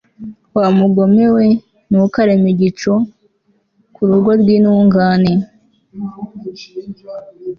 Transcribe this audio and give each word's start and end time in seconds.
wa 0.57 0.67
mugome 0.77 1.25
we, 1.35 1.45
ntukareme 1.89 2.47
igico 2.53 2.93
ku 3.93 4.01
rugo 4.09 4.29
rw'intungane 4.41 5.33